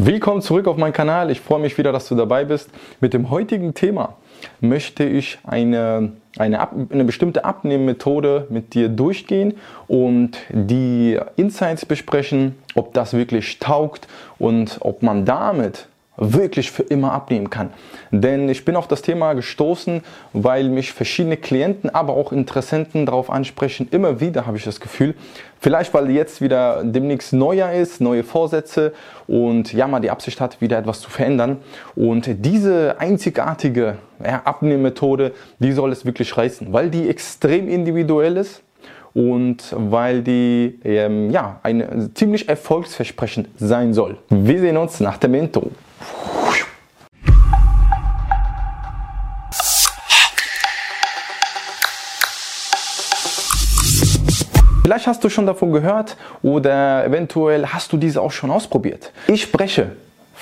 Willkommen 0.00 0.42
zurück 0.42 0.68
auf 0.68 0.76
meinen 0.76 0.92
Kanal. 0.92 1.28
Ich 1.28 1.40
freue 1.40 1.58
mich 1.58 1.76
wieder, 1.76 1.90
dass 1.90 2.06
du 2.06 2.14
dabei 2.14 2.44
bist. 2.44 2.70
Mit 3.00 3.14
dem 3.14 3.30
heutigen 3.30 3.74
Thema 3.74 4.14
möchte 4.60 5.02
ich 5.02 5.38
eine, 5.42 6.12
eine, 6.38 6.60
Ab, 6.60 6.72
eine 6.90 7.02
bestimmte 7.02 7.44
Abnehmmethode 7.44 8.46
mit 8.48 8.74
dir 8.74 8.90
durchgehen 8.90 9.54
und 9.88 10.38
die 10.50 11.18
Insights 11.34 11.84
besprechen, 11.84 12.54
ob 12.76 12.94
das 12.94 13.12
wirklich 13.12 13.58
taugt 13.58 14.06
und 14.38 14.76
ob 14.82 15.02
man 15.02 15.24
damit 15.24 15.88
wirklich 16.18 16.70
für 16.70 16.82
immer 16.82 17.12
abnehmen 17.12 17.48
kann. 17.48 17.70
Denn 18.10 18.48
ich 18.48 18.64
bin 18.64 18.76
auf 18.76 18.88
das 18.88 19.02
Thema 19.02 19.34
gestoßen, 19.34 20.02
weil 20.32 20.68
mich 20.68 20.92
verschiedene 20.92 21.36
Klienten, 21.36 21.90
aber 21.90 22.14
auch 22.14 22.32
Interessenten 22.32 23.06
darauf 23.06 23.30
ansprechen. 23.30 23.88
Immer 23.90 24.20
wieder 24.20 24.46
habe 24.46 24.56
ich 24.56 24.64
das 24.64 24.80
Gefühl, 24.80 25.14
vielleicht 25.60 25.94
weil 25.94 26.10
jetzt 26.10 26.40
wieder 26.40 26.82
demnächst 26.84 27.32
Neujahr 27.32 27.72
ist, 27.72 28.00
neue 28.00 28.24
Vorsätze 28.24 28.92
und 29.26 29.72
ja, 29.72 29.86
mal 29.86 30.00
die 30.00 30.10
Absicht 30.10 30.40
hat, 30.40 30.60
wieder 30.60 30.78
etwas 30.78 31.00
zu 31.00 31.10
verändern. 31.10 31.58
Und 31.94 32.28
diese 32.44 32.96
einzigartige 32.98 33.98
ja, 34.24 34.42
Abnehmmethode, 34.44 35.32
die 35.58 35.72
soll 35.72 35.92
es 35.92 36.04
wirklich 36.04 36.36
reißen, 36.36 36.72
weil 36.72 36.90
die 36.90 37.08
extrem 37.08 37.68
individuell 37.68 38.36
ist 38.36 38.62
und 39.14 39.74
weil 39.76 40.22
die 40.22 40.78
ähm, 40.84 41.30
ja, 41.30 41.60
eine, 41.62 42.12
ziemlich 42.14 42.48
erfolgsversprechend 42.48 43.48
sein 43.56 43.94
soll. 43.94 44.18
Wir 44.28 44.60
sehen 44.60 44.76
uns 44.76 45.00
nach 45.00 45.18
dem 45.18 45.34
Intro. 45.34 45.70
Vielleicht 54.82 55.06
hast 55.06 55.22
du 55.22 55.28
schon 55.28 55.44
davon 55.44 55.72
gehört 55.72 56.16
oder 56.42 57.04
eventuell 57.04 57.66
hast 57.66 57.92
du 57.92 57.98
diese 57.98 58.22
auch 58.22 58.32
schon 58.32 58.50
ausprobiert. 58.50 59.12
Ich 59.26 59.42
spreche 59.42 59.92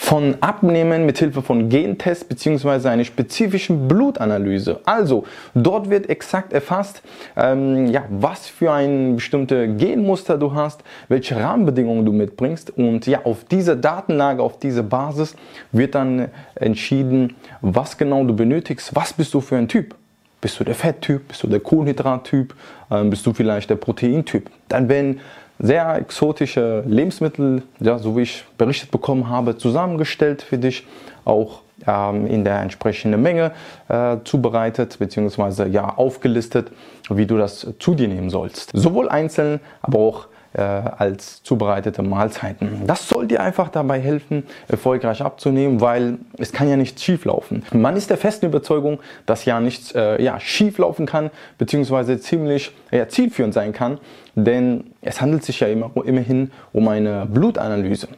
von 0.06 0.36
Abnehmen 0.40 1.04
mit 1.04 1.18
Hilfe 1.18 1.42
von 1.42 1.68
Gentests 1.68 2.22
bzw. 2.22 2.90
einer 2.90 3.02
spezifischen 3.02 3.88
Blutanalyse. 3.88 4.78
Also 4.84 5.24
dort 5.52 5.90
wird 5.90 6.08
exakt 6.08 6.52
erfasst, 6.52 7.02
ähm, 7.36 7.88
ja, 7.88 8.04
was 8.08 8.46
für 8.46 8.70
ein 8.70 9.16
bestimmte 9.16 9.66
Genmuster 9.66 10.38
du 10.38 10.54
hast, 10.54 10.84
welche 11.08 11.34
Rahmenbedingungen 11.34 12.06
du 12.06 12.12
mitbringst 12.12 12.70
und 12.78 13.08
ja, 13.08 13.24
auf 13.24 13.46
diese 13.50 13.76
Datenlage, 13.76 14.44
auf 14.44 14.60
diese 14.60 14.84
Basis 14.84 15.34
wird 15.72 15.96
dann 15.96 16.28
entschieden, 16.54 17.34
was 17.60 17.98
genau 17.98 18.22
du 18.22 18.36
benötigst, 18.36 18.94
was 18.94 19.12
bist 19.12 19.34
du 19.34 19.40
für 19.40 19.56
ein 19.56 19.66
Typ. 19.66 19.96
Bist 20.40 20.60
du 20.60 20.62
der 20.62 20.76
Fetttyp? 20.76 21.26
Bist 21.26 21.42
du 21.42 21.48
der 21.48 21.58
Kohlenhydrattyp? 21.58 22.54
Ähm, 22.92 23.10
bist 23.10 23.26
du 23.26 23.32
vielleicht 23.32 23.70
der 23.70 23.76
Proteintyp? 23.76 24.50
Dann 24.68 24.88
werden 24.88 25.18
sehr 25.58 25.96
exotische 25.96 26.82
Lebensmittel, 26.86 27.62
ja, 27.80 27.98
so 27.98 28.16
wie 28.16 28.22
ich 28.22 28.44
berichtet 28.58 28.90
bekommen 28.90 29.28
habe, 29.28 29.56
zusammengestellt 29.56 30.42
für 30.42 30.58
dich, 30.58 30.86
auch 31.24 31.60
ähm, 31.86 32.26
in 32.26 32.44
der 32.44 32.60
entsprechenden 32.60 33.22
Menge 33.22 33.52
äh, 33.88 34.16
zubereitet 34.24 34.98
bzw. 34.98 35.68
ja 35.68 35.96
aufgelistet, 35.96 36.70
wie 37.08 37.26
du 37.26 37.36
das 37.36 37.66
zu 37.78 37.94
dir 37.94 38.08
nehmen 38.08 38.30
sollst. 38.30 38.70
Sowohl 38.74 39.08
einzeln, 39.08 39.60
aber 39.82 39.98
auch 39.98 40.26
äh, 40.56 40.60
als 40.62 41.42
zubereitete 41.42 42.02
Mahlzeiten. 42.02 42.86
Das 42.86 43.08
soll 43.08 43.26
dir 43.26 43.42
einfach 43.42 43.68
dabei 43.68 44.00
helfen, 44.00 44.44
erfolgreich 44.68 45.22
abzunehmen, 45.22 45.80
weil 45.80 46.18
es 46.38 46.52
kann 46.52 46.68
ja 46.68 46.76
nichts 46.76 47.02
schieflaufen. 47.02 47.62
Man 47.72 47.96
ist 47.96 48.08
der 48.08 48.16
festen 48.16 48.46
Überzeugung, 48.46 48.98
dass 49.26 49.44
ja 49.44 49.60
nichts 49.60 49.92
äh, 49.94 50.22
ja, 50.22 50.40
schief 50.40 50.80
kann, 51.06 51.30
beziehungsweise 51.58 52.18
ziemlich 52.20 52.72
ja, 52.90 53.08
zielführend 53.08 53.52
sein 53.52 53.72
kann, 53.72 53.98
denn 54.34 54.84
es 55.02 55.20
handelt 55.20 55.44
sich 55.44 55.60
ja 55.60 55.68
immer, 55.68 55.90
immerhin 56.04 56.50
um 56.72 56.88
eine 56.88 57.26
Blutanalyse. 57.26 58.08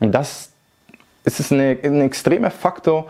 Und 0.00 0.12
das 0.12 0.50
ist 1.24 1.52
eine, 1.52 1.76
ein 1.82 2.00
extremer 2.00 2.50
Faktor 2.50 3.06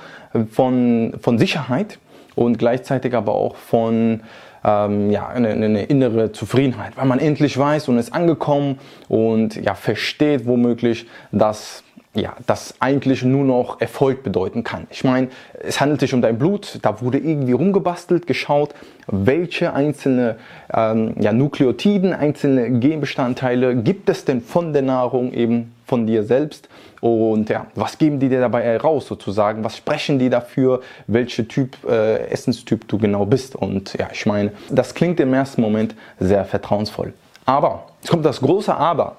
von, 0.51 1.15
von 1.21 1.39
Sicherheit 1.39 1.99
und 2.35 2.59
gleichzeitig 2.59 3.15
aber 3.15 3.35
auch 3.35 3.57
von 3.57 4.21
ähm, 4.65 5.11
ja, 5.11 5.29
eine, 5.29 5.51
eine, 5.51 5.85
innere 5.85 6.33
Zufriedenheit, 6.33 6.97
weil 6.97 7.07
man 7.07 7.19
endlich 7.19 7.57
weiß 7.57 7.89
und 7.89 7.99
ist 7.99 8.13
angekommen 8.13 8.79
und 9.09 9.57
ja, 9.57 9.75
versteht 9.75 10.47
womöglich, 10.47 11.07
dass 11.33 11.85
ja, 12.15 12.35
das 12.47 12.75
eigentlich 12.81 13.23
nur 13.23 13.45
noch 13.45 13.81
Erfolg 13.81 14.23
bedeuten 14.23 14.65
kann. 14.65 14.87
Ich 14.91 15.05
meine, 15.05 15.29
es 15.63 15.81
handelt 15.81 16.01
sich 16.01 16.15
um 16.15 16.23
dein 16.23 16.39
Blut, 16.39 16.79
da 16.83 17.01
wurde 17.01 17.19
irgendwie 17.19 17.53
rumgebastelt, 17.53 18.27
geschaut, 18.27 18.75
welche 19.07 19.73
einzelne 19.73 20.37
ähm, 20.73 21.15
ja, 21.21 21.33
Nukleotiden, 21.33 22.13
einzelne 22.13 22.79
Genbestandteile 22.79 23.77
gibt 23.77 24.09
es 24.09 24.25
denn 24.25 24.41
von 24.41 24.73
der 24.73 24.83
Nahrung 24.83 25.33
eben 25.33 25.75
von 25.89 26.07
dir 26.07 26.23
selbst 26.23 26.69
und 27.01 27.49
ja, 27.49 27.67
was 27.75 27.99
geben 27.99 28.21
die 28.21 28.29
dir 28.29 28.41
dabei 28.41 28.63
heraus 28.63 29.07
sozusagen, 29.07 29.65
was 29.65 29.77
sprechen 29.77 30.19
die 30.19 30.31
dafür, 30.31 30.83
welche 31.07 31.49
Typ, 31.49 31.77
äh, 31.89 32.29
Essenstyp 32.29 32.87
du 32.87 32.99
genau 32.99 33.25
bist 33.25 33.57
und 33.57 33.95
ja, 33.95 34.09
ich 34.13 34.27
meine, 34.27 34.53
das 34.71 34.95
klingt 34.95 35.19
im 35.19 35.33
ersten 35.33 35.63
Moment 35.63 35.95
sehr 36.21 36.45
vertrauensvoll. 36.45 37.13
Aber, 37.45 37.87
es 38.03 38.11
kommt 38.11 38.25
das 38.25 38.41
große 38.41 38.75
Aber. 38.75 39.17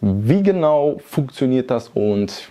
Wie 0.00 0.42
genau 0.42 0.96
funktioniert 1.06 1.70
das 1.70 1.88
und 1.88 2.50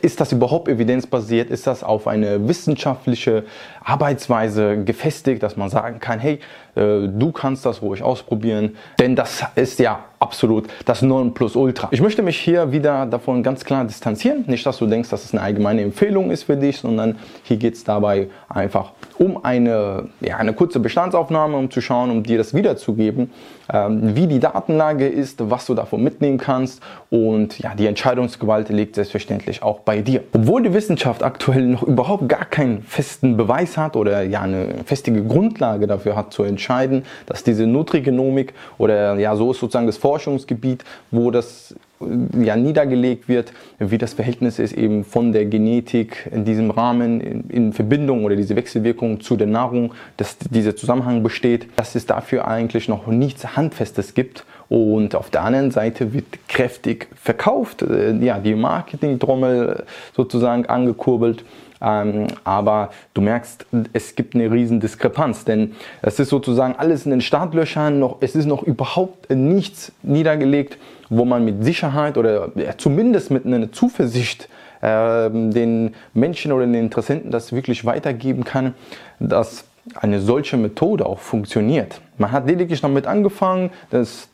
ist 0.00 0.20
das 0.20 0.32
überhaupt 0.32 0.68
evidenzbasiert? 0.68 1.50
Ist 1.50 1.66
das 1.66 1.82
auf 1.82 2.06
eine 2.06 2.48
wissenschaftliche 2.48 3.44
Arbeitsweise 3.84 4.84
gefestigt, 4.84 5.42
dass 5.42 5.56
man 5.56 5.68
sagen 5.68 6.00
kann, 6.00 6.18
hey, 6.18 6.40
äh, 6.74 7.08
du 7.08 7.32
kannst 7.32 7.66
das 7.66 7.82
ruhig 7.82 8.02
ausprobieren, 8.02 8.76
denn 8.98 9.16
das 9.16 9.44
ist 9.54 9.78
ja 9.78 10.04
absolut 10.18 10.68
das 10.84 11.02
Nonplusultra. 11.02 11.88
Ich 11.90 12.00
möchte 12.00 12.22
mich 12.22 12.38
hier 12.38 12.70
wieder 12.70 13.06
davon 13.06 13.42
ganz 13.42 13.64
klar 13.64 13.84
distanzieren. 13.84 14.44
Nicht, 14.46 14.64
dass 14.64 14.78
du 14.78 14.86
denkst, 14.86 15.10
dass 15.10 15.24
es 15.24 15.32
eine 15.32 15.42
allgemeine 15.42 15.82
Empfehlung 15.82 16.30
ist 16.30 16.44
für 16.44 16.56
dich, 16.56 16.78
sondern 16.78 17.18
hier 17.42 17.56
geht 17.56 17.74
es 17.74 17.82
dabei 17.82 18.28
einfach 18.48 18.92
um 19.18 19.44
eine, 19.44 20.08
ja, 20.20 20.36
eine 20.36 20.52
kurze 20.52 20.78
Bestandsaufnahme, 20.78 21.56
um 21.56 21.70
zu 21.70 21.80
schauen, 21.80 22.10
um 22.10 22.22
dir 22.22 22.38
das 22.38 22.54
wiederzugeben, 22.54 23.32
ähm, 23.72 24.14
wie 24.14 24.28
die 24.28 24.38
Datenlage 24.38 25.08
ist, 25.08 25.50
was 25.50 25.66
du 25.66 25.74
davon 25.74 26.02
mitnehmen 26.02 26.38
kannst 26.38 26.82
und 27.10 27.58
ja, 27.58 27.74
die 27.74 27.86
Entscheidungsgewalt 27.86 28.68
liegt 28.68 28.94
selbstverständlich 28.94 29.62
auch 29.62 29.80
bei 29.80 30.02
dir. 30.02 30.22
Obwohl 30.32 30.62
die 30.62 30.72
Wissenschaft 30.72 31.22
aktuell 31.22 31.66
noch 31.66 31.82
überhaupt 31.82 32.28
gar 32.28 32.44
keinen 32.44 32.82
festen 32.82 33.36
Beweis 33.36 33.71
hat 33.76 33.96
oder 33.96 34.22
ja 34.22 34.40
eine 34.42 34.84
festige 34.84 35.24
Grundlage 35.24 35.86
dafür 35.86 36.16
hat 36.16 36.32
zu 36.32 36.42
entscheiden, 36.42 37.04
dass 37.26 37.44
diese 37.44 37.66
Nutrigenomik 37.66 38.54
oder 38.78 39.14
ja 39.16 39.36
so 39.36 39.52
ist 39.52 39.60
sozusagen 39.60 39.86
das 39.86 39.96
Forschungsgebiet, 39.96 40.84
wo 41.10 41.30
das 41.30 41.74
äh, 42.00 42.44
ja, 42.44 42.56
niedergelegt 42.56 43.28
wird, 43.28 43.52
wie 43.78 43.98
das 43.98 44.14
Verhältnis 44.14 44.58
ist 44.58 44.72
eben 44.72 45.04
von 45.04 45.32
der 45.32 45.46
Genetik 45.46 46.28
in 46.32 46.44
diesem 46.44 46.70
Rahmen 46.70 47.20
in, 47.20 47.50
in, 47.50 47.72
Verbindung 47.72 48.24
oder 48.24 48.36
diese 48.36 48.56
Wechselwirkung 48.56 49.20
zu 49.20 49.36
der 49.36 49.46
Nahrung, 49.46 49.94
dass 50.16 50.38
dieser 50.38 50.76
Zusammenhang 50.76 51.22
besteht, 51.22 51.66
dass 51.76 51.94
es 51.94 52.06
dafür 52.06 52.46
eigentlich 52.46 52.88
noch 52.88 53.06
nichts 53.06 53.56
Handfestes 53.56 54.14
gibt. 54.14 54.44
Und 54.68 55.14
auf 55.14 55.28
der 55.28 55.42
anderen 55.42 55.70
Seite 55.70 56.14
wird 56.14 56.24
kräftig 56.48 57.08
verkauft, 57.14 57.82
äh, 57.82 58.12
ja, 58.16 58.38
die 58.38 58.54
Marketingtrommel 58.54 59.84
sozusagen 60.14 60.66
angekurbelt. 60.66 61.44
Ähm, 61.82 62.28
aber 62.44 62.90
du 63.12 63.20
merkst, 63.20 63.66
es 63.92 64.14
gibt 64.14 64.34
eine 64.34 64.50
riesen 64.50 64.78
Diskrepanz, 64.78 65.44
denn 65.44 65.72
es 66.00 66.20
ist 66.20 66.28
sozusagen 66.28 66.76
alles 66.76 67.04
in 67.04 67.10
den 67.10 67.20
Startlöchern, 67.20 67.98
noch, 67.98 68.18
es 68.20 68.36
ist 68.36 68.46
noch 68.46 68.62
überhaupt 68.62 69.30
nichts 69.30 69.92
niedergelegt, 70.02 70.78
wo 71.10 71.24
man 71.24 71.44
mit 71.44 71.64
Sicherheit 71.64 72.16
oder 72.16 72.52
zumindest 72.78 73.30
mit 73.30 73.44
einer 73.44 73.72
Zuversicht 73.72 74.48
äh, 74.80 75.28
den 75.30 75.94
Menschen 76.14 76.52
oder 76.52 76.64
den 76.64 76.74
Interessenten 76.74 77.30
das 77.30 77.52
wirklich 77.52 77.84
weitergeben 77.84 78.44
kann, 78.44 78.74
dass 79.18 79.64
eine 79.96 80.20
solche 80.20 80.56
Methode 80.56 81.06
auch 81.06 81.18
funktioniert. 81.18 82.00
Man 82.16 82.30
hat 82.30 82.46
lediglich 82.46 82.80
damit 82.80 83.06
angefangen, 83.06 83.70
das 83.90 84.28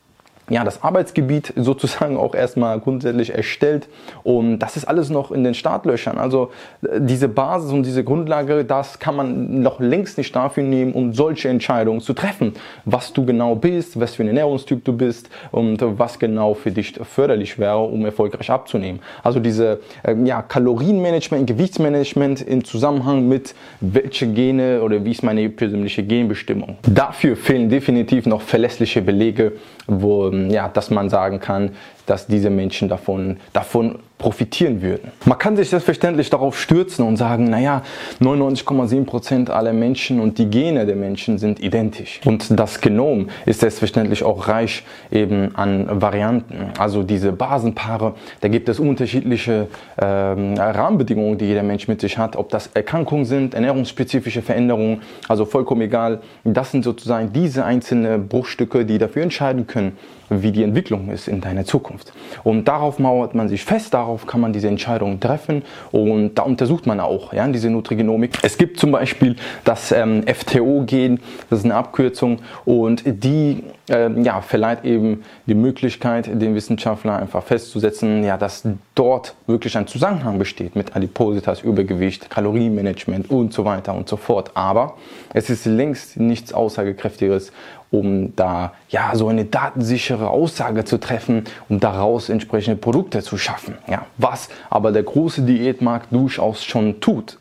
ja, 0.48 0.64
das 0.64 0.82
Arbeitsgebiet 0.82 1.52
sozusagen 1.56 2.16
auch 2.16 2.34
erstmal 2.34 2.78
grundsätzlich 2.80 3.34
erstellt. 3.34 3.88
Und 4.24 4.58
das 4.58 4.76
ist 4.76 4.86
alles 4.86 5.10
noch 5.10 5.30
in 5.30 5.44
den 5.44 5.54
Startlöchern. 5.54 6.18
Also 6.18 6.50
äh, 6.82 7.00
diese 7.00 7.28
Basis 7.28 7.72
und 7.72 7.84
diese 7.84 8.04
Grundlage, 8.04 8.64
das 8.64 8.98
kann 8.98 9.16
man 9.16 9.62
noch 9.62 9.80
längst 9.80 10.18
nicht 10.18 10.34
dafür 10.34 10.62
nehmen, 10.62 10.92
um 10.92 11.12
solche 11.12 11.48
Entscheidungen 11.48 12.00
zu 12.00 12.12
treffen. 12.12 12.54
Was 12.84 13.12
du 13.12 13.24
genau 13.24 13.54
bist, 13.54 13.98
was 14.00 14.14
für 14.14 14.22
ein 14.22 14.28
Ernährungstyp 14.28 14.84
du 14.84 14.92
bist 14.92 15.28
und 15.50 15.78
was 15.80 16.18
genau 16.18 16.54
für 16.54 16.70
dich 16.70 16.94
förderlich 17.02 17.58
wäre, 17.58 17.80
um 17.80 18.04
erfolgreich 18.04 18.50
abzunehmen. 18.50 19.00
Also 19.22 19.40
diese 19.40 19.80
ähm, 20.04 20.26
ja, 20.26 20.42
Kalorienmanagement, 20.42 21.46
Gewichtsmanagement 21.46 22.42
im 22.42 22.64
Zusammenhang 22.64 23.28
mit 23.28 23.54
welche 23.80 24.26
Gene 24.26 24.82
oder 24.82 25.04
wie 25.04 25.10
ist 25.10 25.22
meine 25.22 25.48
persönliche 25.48 26.02
Genbestimmung. 26.02 26.76
Dafür 26.82 27.36
fehlen 27.36 27.68
definitiv 27.68 28.26
noch 28.26 28.40
verlässliche 28.40 29.02
Belege, 29.02 29.52
wo, 29.86 30.30
ja, 30.50 30.68
dass 30.68 30.90
man 30.90 31.10
sagen 31.10 31.40
kann, 31.40 31.72
dass 32.06 32.26
diese 32.26 32.50
Menschen 32.50 32.88
davon, 32.88 33.38
davon 33.52 33.98
profitieren 34.18 34.82
würden. 34.82 35.12
Man 35.24 35.38
kann 35.38 35.56
sich 35.56 35.70
selbstverständlich 35.70 36.28
darauf 36.28 36.58
stürzen 36.60 37.06
und 37.06 37.16
sagen, 37.16 37.44
naja, 37.44 37.82
99,7% 38.20 39.50
aller 39.50 39.72
Menschen 39.72 40.20
und 40.20 40.38
die 40.38 40.46
Gene 40.46 40.86
der 40.86 40.96
Menschen 40.96 41.38
sind 41.38 41.60
identisch. 41.60 42.20
Und 42.24 42.58
das 42.58 42.80
Genom 42.80 43.28
ist 43.46 43.60
selbstverständlich 43.60 44.24
auch 44.24 44.48
reich 44.48 44.84
eben 45.12 45.54
an 45.54 46.02
Varianten. 46.02 46.72
Also 46.78 47.04
diese 47.04 47.32
Basenpaare, 47.32 48.14
da 48.40 48.48
gibt 48.48 48.68
es 48.68 48.80
unterschiedliche 48.80 49.68
ähm, 50.00 50.54
Rahmenbedingungen, 50.58 51.38
die 51.38 51.46
jeder 51.46 51.62
Mensch 51.62 51.86
mit 51.86 52.00
sich 52.00 52.18
hat. 52.18 52.34
Ob 52.34 52.48
das 52.50 52.70
Erkrankungen 52.74 53.24
sind, 53.24 53.54
ernährungsspezifische 53.54 54.42
Veränderungen, 54.42 55.02
also 55.28 55.44
vollkommen 55.44 55.82
egal. 55.82 56.20
Das 56.42 56.72
sind 56.72 56.82
sozusagen 56.82 57.32
diese 57.32 57.64
einzelnen 57.64 58.26
Bruchstücke, 58.26 58.84
die 58.84 58.98
dafür 58.98 59.22
entscheiden 59.22 59.66
können, 59.66 59.96
wie 60.30 60.52
die 60.52 60.62
Entwicklung 60.62 61.10
ist 61.10 61.28
in 61.28 61.40
deiner 61.40 61.64
Zukunft. 61.64 62.12
Und 62.44 62.66
darauf 62.68 62.98
mauert 62.98 63.34
man 63.34 63.48
sich 63.48 63.64
fest, 63.64 63.94
darauf 63.94 64.07
kann 64.16 64.40
man 64.40 64.52
diese 64.52 64.68
Entscheidungen 64.68 65.20
treffen 65.20 65.62
und 65.92 66.34
da 66.34 66.42
untersucht 66.42 66.86
man 66.86 67.00
auch 67.00 67.32
ja, 67.32 67.46
diese 67.48 67.70
Nutrigenomik. 67.70 68.38
Es 68.42 68.58
gibt 68.58 68.78
zum 68.78 68.92
Beispiel 68.92 69.36
das 69.64 69.92
ähm, 69.92 70.24
FTO-Gen, 70.26 71.20
das 71.50 71.60
ist 71.60 71.64
eine 71.64 71.74
Abkürzung 71.74 72.38
und 72.64 73.02
die 73.04 73.64
äh, 73.90 74.10
ja, 74.22 74.40
verleiht 74.40 74.84
eben 74.84 75.22
die 75.46 75.54
Möglichkeit, 75.54 76.26
den 76.26 76.54
Wissenschaftler 76.54 77.18
einfach 77.18 77.42
festzusetzen, 77.42 78.24
ja, 78.24 78.36
dass 78.36 78.66
dort 78.98 79.34
wirklich 79.46 79.76
ein 79.76 79.86
Zusammenhang 79.86 80.38
besteht 80.38 80.74
mit 80.74 80.96
Adipositas, 80.96 81.62
Übergewicht, 81.62 82.30
Kalorienmanagement 82.30 83.30
und 83.30 83.52
so 83.52 83.64
weiter 83.64 83.94
und 83.94 84.08
so 84.08 84.16
fort. 84.16 84.50
Aber 84.54 84.96
es 85.32 85.50
ist 85.50 85.66
längst 85.66 86.18
nichts 86.18 86.52
Aussagekräftiges 86.52 87.52
um 87.90 88.34
da 88.36 88.72
ja 88.90 89.12
so 89.14 89.28
eine 89.28 89.44
datensichere 89.44 90.28
Aussage 90.28 90.84
zu 90.84 90.98
treffen, 90.98 91.44
um 91.68 91.80
daraus 91.80 92.28
entsprechende 92.28 92.76
Produkte 92.76 93.22
zu 93.22 93.38
schaffen. 93.38 93.78
Ja, 93.88 94.06
was 94.18 94.48
aber 94.68 94.92
der 94.92 95.02
große 95.02 95.42
Diätmarkt 95.42 96.12
durchaus 96.12 96.64
schon 96.64 97.00
tut. 97.00 97.38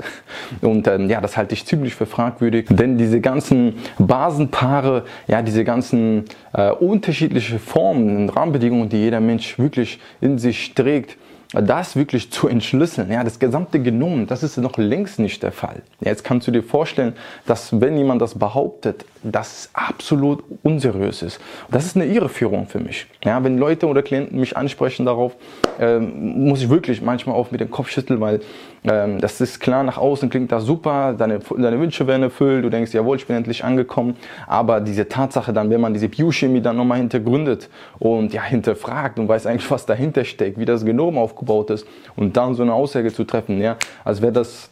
Und 0.62 0.88
ähm, 0.88 1.10
ja, 1.10 1.20
das 1.20 1.36
halte 1.36 1.54
ich 1.54 1.66
ziemlich 1.66 1.96
für 1.96 2.06
fragwürdig, 2.06 2.68
denn 2.70 2.98
diese 2.98 3.20
ganzen 3.20 3.76
Basenpaare, 3.98 5.04
ja, 5.28 5.42
diese 5.42 5.64
ganzen 5.64 6.26
äh, 6.54 6.72
unterschiedliche 6.72 7.60
Formen 7.60 8.16
und 8.16 8.30
Rahmenbedingungen, 8.30 8.90
die 8.90 8.98
jeder 8.98 9.20
Mensch 9.20 9.60
wirklich 9.60 10.00
in 10.22 10.40
sich 10.40 10.74
trägt, 10.74 11.18
das 11.54 11.96
wirklich 11.96 12.32
zu 12.32 12.48
entschlüsseln, 12.48 13.12
ja, 13.12 13.24
das 13.24 13.40
gesamte 13.40 13.80
Genom, 13.80 14.28
das 14.28 14.44
ist 14.44 14.58
noch 14.58 14.78
längst 14.78 15.20
nicht 15.20 15.44
der 15.44 15.52
Fall. 15.52 15.82
Jetzt 16.02 16.24
kannst 16.24 16.48
du 16.48 16.52
dir 16.52 16.64
vorstellen, 16.64 17.14
dass 17.46 17.80
wenn 17.80 17.98
jemand 17.98 18.22
das 18.22 18.36
behauptet, 18.38 19.06
das 19.24 19.70
absolut 19.74 20.44
unseriös 20.64 21.22
ist. 21.22 21.40
Das 21.70 21.86
ist 21.86 21.96
eine 21.96 22.06
Irreführung 22.06 22.68
für 22.68 22.80
mich. 22.80 23.08
Ja, 23.24 23.44
wenn 23.44 23.58
Leute 23.58 23.88
oder 23.88 24.02
Klienten 24.02 24.40
mich 24.40 24.56
ansprechen 24.56 25.06
darauf, 25.06 25.36
ähm, 25.80 26.48
muss 26.48 26.62
ich 26.62 26.70
wirklich 26.70 27.02
manchmal 27.02 27.36
auch 27.36 27.52
mit 27.52 27.62
dem 27.62 27.70
Kopf 27.70 27.90
schütteln, 27.90 28.20
weil 28.20 28.42
ähm, 28.84 29.20
das 29.20 29.42
ist 29.42 29.60
klar, 29.60 29.84
nach 29.84 29.98
außen 29.98 30.30
klingt 30.30 30.52
das 30.52 30.64
super, 30.64 31.14
deine, 31.14 31.40
deine 31.40 31.80
Wünsche 31.80 32.08
werden 32.08 32.24
erfüllt, 32.24 32.64
du 32.64 32.70
denkst, 32.70 32.94
jawohl, 32.94 33.18
ich 33.18 33.28
bin 33.28 33.36
endlich 33.36 33.64
angekommen. 33.64 34.16
Aber 34.48 34.80
diese 34.82 35.08
Tatsache 35.08 35.54
dann, 35.54 35.70
wenn 35.70 35.82
man 35.82 35.94
diese 35.94 36.10
Biochemie 36.10 36.62
dann 36.62 36.78
nochmal 36.78 37.00
hintergründet 37.00 37.70
und 38.00 38.34
ja, 38.34 38.44
hinterfragt 38.44 39.20
und 39.20 39.28
weiß 39.28 39.46
eigentlich, 39.46 39.70
was 39.70 39.86
dahinter 39.86 40.24
steckt, 40.24 40.58
wie 40.58 40.66
das 40.66 40.86
Genom 40.86 41.18
aufgebaut 41.18 41.70
ist 41.70 41.86
und 42.16 42.38
dann 42.38 42.56
so 42.56 42.64
eine 42.64 42.74
Aussage 42.74 43.12
zu 43.14 43.24
treffen, 43.24 43.62
ja, 43.62 43.78
als 44.04 44.22
wäre 44.22 44.32
das 44.32 44.70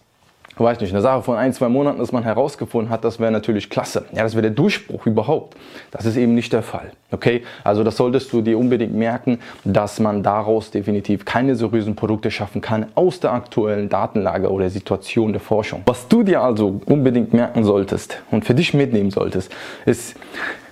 weiß 0.64 0.80
nicht, 0.80 0.92
eine 0.92 1.02
Sache 1.02 1.22
von 1.22 1.38
ein, 1.38 1.54
zwei 1.54 1.70
Monaten, 1.70 2.00
dass 2.00 2.12
man 2.12 2.24
herausgefunden 2.24 2.90
hat, 2.90 3.04
das 3.04 3.20
wäre 3.20 3.32
natürlich 3.32 3.70
klasse. 3.70 4.06
Ja, 4.14 4.24
das 4.24 4.34
wäre 4.34 4.44
der 4.44 4.52
Durchbruch 4.52 5.06
überhaupt. 5.06 5.58
Das 5.92 6.06
ist 6.06 6.16
eben 6.16 6.34
nicht 6.34 6.54
der 6.54 6.64
Fall. 6.64 6.92
Okay? 7.12 7.44
Also 7.64 7.84
das 7.84 7.98
solltest 7.98 8.32
du 8.32 8.42
dir 8.42 8.58
unbedingt 8.58 8.94
merken, 8.94 9.40
dass 9.64 10.00
man 10.00 10.24
daraus 10.24 10.72
definitiv 10.72 11.26
keine 11.26 11.56
seriösen 11.56 11.96
Produkte 11.96 12.32
schaffen 12.32 12.62
kann 12.62 12.88
aus 12.96 13.20
der 13.20 13.34
aktuellen 13.34 13.90
Datenlage 13.90 14.50
oder 14.50 14.70
Situation 14.70 15.34
der 15.34 15.42
Forschung. 15.42 15.82
Was 15.86 16.08
du 16.08 16.24
dir 16.24 16.42
also 16.42 16.80
unbedingt 16.86 17.34
merken 17.34 17.64
solltest 17.64 18.22
und 18.32 18.46
für 18.46 18.54
dich 18.54 18.74
mitnehmen 18.74 19.12
solltest, 19.12 19.52
ist 19.86 20.16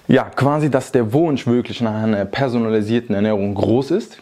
ja 0.07 0.23
quasi, 0.23 0.69
dass 0.69 0.91
der 0.91 1.13
Wunsch 1.13 1.47
wirklich 1.47 1.81
nach 1.81 2.03
einer 2.03 2.25
personalisierten 2.25 3.15
Ernährung 3.15 3.53
groß 3.55 3.91
ist 3.91 4.21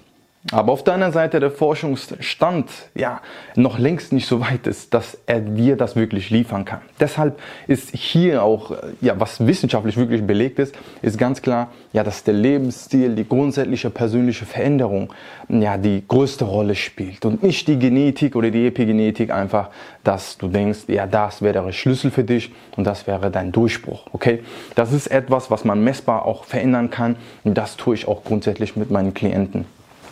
aber 0.49 0.71
auf 0.71 0.83
deiner 0.83 1.11
Seite 1.11 1.39
der 1.39 1.51
Forschungsstand 1.51 2.69
ja 2.95 3.21
noch 3.55 3.77
längst 3.77 4.11
nicht 4.11 4.25
so 4.25 4.41
weit 4.41 4.65
ist, 4.65 4.91
dass 4.93 5.17
er 5.27 5.39
dir 5.39 5.75
das 5.75 5.95
wirklich 5.95 6.31
liefern 6.31 6.65
kann. 6.65 6.81
Deshalb 6.99 7.39
ist 7.67 7.95
hier 7.95 8.43
auch, 8.43 8.75
ja, 9.01 9.19
was 9.19 9.45
wissenschaftlich 9.45 9.97
wirklich 9.97 10.25
belegt 10.25 10.57
ist, 10.57 10.73
ist 11.03 11.19
ganz 11.19 11.43
klar, 11.43 11.69
ja, 11.93 12.03
dass 12.03 12.23
der 12.23 12.33
Lebensstil, 12.33 13.13
die 13.13 13.27
grundsätzliche 13.27 13.91
persönliche 13.91 14.45
Veränderung, 14.45 15.13
ja, 15.47 15.77
die 15.77 16.03
größte 16.07 16.45
Rolle 16.45 16.73
spielt 16.73 17.23
und 17.23 17.43
nicht 17.43 17.67
die 17.67 17.77
Genetik 17.77 18.35
oder 18.35 18.49
die 18.49 18.65
Epigenetik 18.65 19.31
einfach, 19.31 19.69
dass 20.03 20.39
du 20.39 20.47
denkst, 20.47 20.85
ja, 20.87 21.05
das 21.05 21.43
wäre 21.43 21.65
der 21.65 21.71
Schlüssel 21.71 22.09
für 22.09 22.23
dich 22.23 22.51
und 22.77 22.85
das 22.85 23.05
wäre 23.05 23.29
dein 23.29 23.51
Durchbruch, 23.51 24.07
okay? 24.11 24.39
Das 24.73 24.91
ist 24.91 25.05
etwas, 25.05 25.51
was 25.51 25.65
man 25.65 25.83
messbar 25.83 26.25
auch 26.25 26.45
verändern 26.45 26.89
kann 26.89 27.15
und 27.43 27.55
das 27.55 27.77
tue 27.77 27.93
ich 27.93 28.07
auch 28.07 28.23
grundsätzlich 28.23 28.75
mit 28.75 28.89
meinen 28.89 29.13
Klienten 29.13 29.65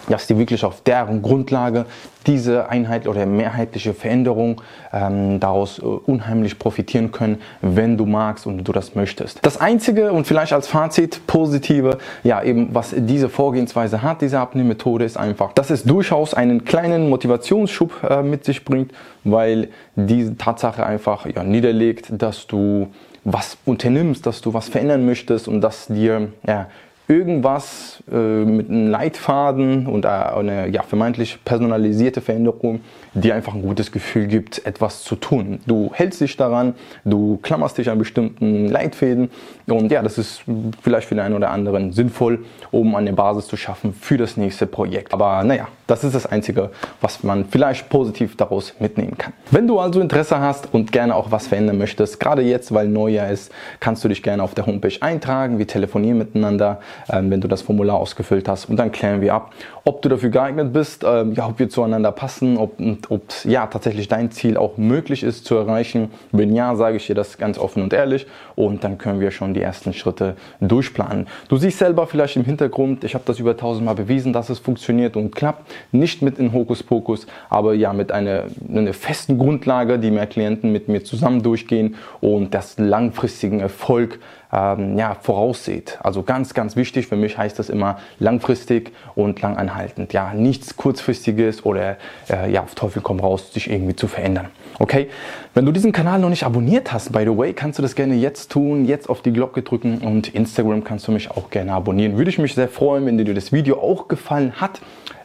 dass 0.10 0.28
die 0.28 0.38
wirklich 0.38 0.64
auf 0.66 0.82
deren 0.82 1.22
Grundlage 1.22 1.86
diese 2.28 2.70
Einheit 2.70 3.08
oder 3.08 3.26
mehrheitliche 3.26 3.94
Veränderung 3.94 4.62
ähm, 4.92 5.40
daraus 5.40 5.80
äh, 5.80 5.84
unheimlich 5.84 6.60
profitieren 6.60 7.12
können, 7.12 7.42
wenn 7.62 7.98
du 7.98 8.06
magst 8.06 8.46
und 8.46 8.64
du 8.64 8.72
das 8.72 8.96
möchtest. 8.96 9.40
Das 9.46 9.60
einzige 9.60 10.12
und 10.12 10.28
vielleicht 10.28 10.54
als 10.54 10.68
Fazit 10.68 11.26
positive, 11.28 11.98
ja 12.24 12.44
eben 12.44 12.70
was 12.74 12.94
diese 12.96 13.30
Vorgehensweise 13.30 14.02
hat, 14.02 14.22
diese 14.22 14.40
Abnehmmethode 14.40 15.06
ist 15.06 15.18
einfach, 15.18 15.54
dass 15.54 15.70
es 15.70 15.84
durchaus 15.84 16.34
einen 16.34 16.66
kleinen 16.66 17.10
Motivationsschub 17.10 18.04
äh, 18.04 18.22
mit 18.22 18.44
sich 18.44 18.66
bringt, 18.66 18.92
weil 19.24 19.70
diese 19.96 20.38
Tatsache 20.38 20.86
einfach 20.86 21.26
ja, 21.26 21.44
niederlegt, 21.44 22.08
dass 22.12 22.48
du 22.48 22.88
was 23.24 23.58
unternimmst, 23.66 24.26
dass 24.26 24.42
du 24.42 24.54
was 24.54 24.70
verändern 24.70 25.06
möchtest 25.06 25.48
und 25.48 25.62
dass 25.62 25.88
dir 25.88 26.30
ja, 26.46 26.68
irgendwas 27.10 28.04
äh, 28.12 28.46
mit 28.46 28.70
einem 28.70 28.88
Leitfaden 28.88 29.88
und 29.88 30.06
eine 30.06 30.70
ja, 30.70 30.84
vermeintlich 30.84 31.40
personalisierte 31.44 32.22
Veränderung, 32.22 32.82
die 33.16 33.34
einfach 33.34 33.56
ein 33.56 33.64
gutes 33.64 33.92
Gefühl 33.92 34.28
gibt, 34.28 34.64
etwas 34.66 35.04
zu 35.04 35.16
tun. 35.16 35.60
Du 35.66 35.90
hältst 35.92 36.22
dich 36.22 36.38
daran, 36.38 36.76
du 37.06 37.38
klammerst 37.42 37.80
dich 37.80 37.90
an 37.90 37.98
bestimmten 37.98 38.68
Leitfäden 38.68 39.32
und 39.66 39.92
ja, 39.92 40.04
das 40.04 40.20
ist 40.20 40.44
vielleicht 40.84 41.08
für 41.08 41.16
den 41.16 41.26
einen 41.26 41.36
oder 41.36 41.50
anderen 41.50 41.94
sinnvoll, 41.94 42.46
um 42.70 42.96
eine 42.96 43.12
Basis 43.12 43.48
zu 43.48 43.58
schaffen 43.58 43.94
für 43.94 44.18
das 44.18 44.38
nächste 44.38 44.68
Projekt. 44.68 45.12
Aber 45.12 45.44
naja, 45.44 45.68
das 45.88 46.04
ist 46.04 46.14
das 46.14 46.28
Einzige, 46.28 46.70
was 47.02 47.24
man 47.24 47.46
vielleicht 47.46 47.90
positiv 47.90 48.38
daraus 48.38 48.76
mitnehmen 48.80 49.18
kann. 49.18 49.34
Wenn 49.50 49.68
du 49.68 49.80
also 49.80 50.00
Interesse 50.00 50.40
hast 50.40 50.72
und 50.72 50.92
gerne 50.92 51.16
auch 51.16 51.32
was 51.32 51.48
verändern 51.48 51.80
möchtest, 51.80 52.20
gerade 52.20 52.44
jetzt, 52.44 52.72
weil 52.72 52.88
Neujahr 52.88 53.32
ist, 53.32 53.52
kannst 53.80 54.04
du 54.04 54.08
dich 54.08 54.22
gerne 54.22 54.44
auf 54.44 54.54
der 54.54 54.68
Homepage 54.68 54.96
eintragen. 55.02 55.58
Wir 55.58 55.66
telefonieren 55.66 56.20
miteinander, 56.20 56.80
wenn 57.08 57.42
du 57.42 57.48
das 57.48 57.62
Formular 57.62 57.98
ausgefüllt 57.98 58.48
hast 58.48 58.66
und 58.66 58.78
dann 58.78 58.92
klären 58.92 59.22
wir 59.22 59.34
ab, 59.34 59.54
ob 59.86 60.02
du 60.02 60.10
dafür 60.10 60.30
geeignet 60.30 60.74
bist, 60.74 61.04
ähm, 61.04 61.34
ja, 61.34 61.48
ob 61.48 61.60
wir 61.60 61.70
zueinander 61.70 62.12
passen, 62.12 62.58
ob, 62.58 62.74
ob 63.10 63.24
ja 63.44 63.68
tatsächlich 63.68 64.08
dein 64.08 64.32
Ziel 64.32 64.58
auch 64.58 64.78
möglich 64.78 65.24
ist 65.24 65.46
zu 65.46 65.56
erreichen. 65.56 66.12
Wenn 66.32 66.54
ja, 66.56 66.76
sage 66.76 66.98
ich 66.98 67.08
dir 67.08 67.16
das 67.16 67.38
ganz 67.38 67.58
offen 67.58 67.82
und 67.82 67.94
ehrlich 67.94 68.28
und 68.56 68.84
dann 68.84 68.98
können 68.98 69.20
wir 69.20 69.32
schon 69.32 69.54
die 69.54 69.62
ersten 69.62 69.94
Schritte 69.94 70.36
durchplanen. 70.60 71.28
Du 71.48 71.58
siehst 71.58 71.80
selber 71.80 72.08
vielleicht 72.08 72.36
im 72.36 72.44
Hintergrund, 72.44 73.04
ich 73.04 73.14
habe 73.16 73.24
das 73.26 73.40
über 73.40 73.58
tausendmal 73.58 73.96
bewiesen, 73.96 74.34
dass 74.34 74.50
es 74.50 74.60
funktioniert 74.60 75.16
und 75.16 75.34
klappt. 75.34 75.72
Nicht 75.92 76.22
mit 76.22 76.38
in 76.38 76.54
Hokuspokus, 76.54 77.26
aber 77.50 77.74
ja 77.74 77.94
mit 77.94 78.12
einer, 78.12 78.44
einer 78.70 78.94
festen 78.94 79.38
Grundlage, 79.38 79.98
die 80.00 80.12
mehr 80.12 80.28
Klienten 80.28 80.72
mit 80.72 80.88
mir 80.88 81.04
zusammen 81.04 81.42
durchgehen 81.42 81.96
und 82.22 82.54
das 82.54 82.78
langfristigen 82.78 83.60
Erfolg 83.60 84.20
ähm, 84.52 84.98
ja, 84.98 85.16
voraussieht. 85.22 86.00
Also 86.02 86.24
ganz, 86.24 86.54
ganz 86.54 86.76
wichtig 86.76 87.08
für 87.08 87.16
mich 87.16 87.38
heißt 87.38 87.60
das 87.60 87.70
immer 87.70 88.00
langfristig 88.20 88.92
und 89.16 89.42
langanhaltend. 89.42 90.14
Ja, 90.14 90.34
nichts 90.34 90.76
kurzfristiges 90.76 91.66
oder 91.66 91.98
äh, 92.30 92.52
ja, 92.52 92.64
auf 92.64 92.76
Teufel 92.76 93.02
komm 93.02 93.20
raus, 93.20 93.54
sich 93.54 93.70
irgendwie 93.70 93.96
zu 93.96 94.08
verändern. 94.08 94.48
Okay? 94.80 95.10
Wenn 95.54 95.66
du 95.66 95.72
diesen 95.72 95.92
Kanal 95.92 96.20
noch 96.20 96.30
nicht 96.30 96.44
abonniert 96.44 96.92
hast, 96.92 97.12
by 97.12 97.24
the 97.24 97.38
way, 97.38 97.54
kannst 97.54 97.78
du 97.80 97.84
das 97.84 97.96
gerne 97.96 98.16
jetzt 98.16 98.52
tun, 98.52 98.86
jetzt 98.86 99.10
auf 99.10 99.22
die 99.22 99.34
Glocke 99.34 99.62
drücken 99.62 100.00
und 100.00 100.34
Instagram 100.34 100.84
kannst 100.84 101.08
du 101.08 101.12
mich 101.12 101.30
auch 101.32 101.50
gerne 101.50 101.74
abonnieren. 101.74 102.18
Würde 102.18 102.30
ich 102.30 102.40
mich 102.40 102.56
sehr 102.56 102.70
freuen, 102.70 103.06
wenn 103.06 103.18
dir 103.18 103.34
das 103.34 103.52
Video 103.52 103.80
auch 103.80 104.08
gefallen 104.08 104.54
hat. 104.60 104.82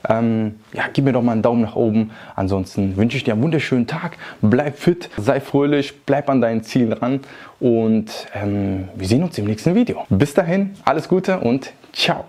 Ähm, 0.09 0.57
ja, 0.73 0.85
gib 0.93 1.05
mir 1.05 1.13
doch 1.13 1.23
mal 1.23 1.33
einen 1.33 1.43
Daumen 1.43 1.63
nach 1.63 1.77
oben. 1.77 2.11
Ansonsten 2.37 2.97
wünsche 2.97 3.17
ich 3.17 3.25
dir 3.25 3.33
einen 3.33 3.43
wunderschönen 3.43 3.87
Tag. 3.87 4.17
Bleib 4.41 4.79
fit, 4.79 5.11
sei 5.17 5.41
fröhlich, 5.41 6.05
bleib 6.05 6.29
an 6.29 6.41
deinen 6.41 6.63
Zielen 6.63 6.93
ran 6.93 7.21
und 7.61 8.11
ähm, 8.35 8.89
wir 8.95 9.07
sehen 9.07 9.23
uns 9.23 9.39
im 9.39 9.47
nächsten 9.47 9.75
Video. 9.75 10.05
Bis 10.09 10.35
dahin, 10.35 10.75
alles 10.85 11.09
Gute 11.09 11.41
und 11.41 11.73
ciao. 11.93 12.25